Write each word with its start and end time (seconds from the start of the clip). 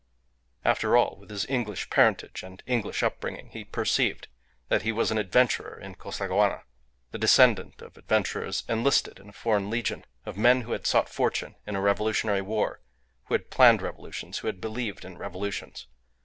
After 0.65 0.97
all, 0.97 1.15
with 1.19 1.29
his 1.29 1.45
English 1.47 1.91
parentage 1.91 2.41
and 2.41 2.63
English 2.65 3.03
upbringing, 3.03 3.49
he 3.51 3.63
perceived 3.63 4.29
that 4.67 4.81
he 4.81 4.91
was 4.91 5.11
an 5.11 5.19
adventurer 5.19 5.79
in 5.79 5.93
Costaguana, 5.93 6.63
the 7.11 7.19
descendant 7.19 7.83
of 7.83 7.95
adventurers 7.95 8.63
enlisted 8.67 9.19
in 9.19 9.29
a 9.29 9.31
foreign 9.31 9.69
legion, 9.69 10.05
of 10.25 10.37
men 10.37 10.61
who 10.61 10.71
had 10.71 10.87
sought 10.87 11.07
fortune 11.07 11.53
in 11.67 11.75
a 11.75 11.81
revolutionary 11.81 12.41
war, 12.41 12.81
who 13.25 13.35
had 13.35 13.51
planned 13.51 13.83
revolutions, 13.83 14.39
who 14.39 14.47
had 14.47 14.59
believed 14.59 15.05
in 15.05 15.19
revolutions. 15.19 15.85